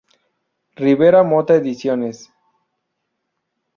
[0.77, 2.33] Rivera Mota Ediciones.